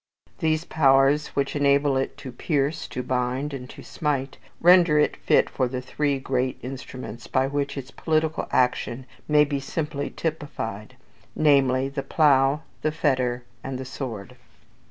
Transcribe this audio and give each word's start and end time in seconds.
These 0.39 0.65
powers, 0.65 1.27
which 1.35 1.55
enable 1.55 1.95
it 1.95 2.17
to 2.17 2.31
pierce, 2.31 2.87
to 2.87 3.03
bind, 3.03 3.53
and 3.53 3.69
to 3.69 3.83
smite, 3.83 4.39
render 4.59 4.97
it 4.97 5.15
fit 5.15 5.47
for 5.47 5.67
the 5.67 5.79
three 5.79 6.17
great 6.17 6.57
instruments, 6.63 7.27
by 7.27 7.45
which 7.45 7.77
its 7.77 7.91
political 7.91 8.47
action 8.49 9.05
may 9.27 9.45
be 9.45 9.59
simply 9.59 10.09
typified; 10.09 10.95
namely, 11.35 11.87
the 11.87 12.01
Plough, 12.01 12.63
the 12.81 12.91
Fetter, 12.91 13.43
and 13.63 13.77
the 13.77 13.85
Sword. 13.85 14.37